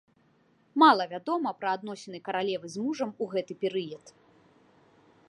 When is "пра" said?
1.59-1.69